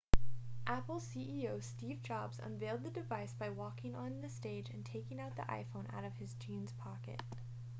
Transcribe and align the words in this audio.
apple 0.65 0.99
ceo 0.99 1.59
steve 1.61 1.99
jobs 2.01 2.39
unveiled 2.39 2.81
the 2.83 2.89
device 2.89 3.33
by 3.37 3.49
walking 3.49 3.93
onto 3.93 4.19
the 4.19 4.29
stage 4.29 4.67
and 4.71 4.83
taking 4.83 5.17
the 5.17 5.41
iphone 5.49 5.93
out 5.93 6.03
of 6.03 6.15
his 6.17 6.33
jeans 6.39 6.71
pocket 6.71 7.21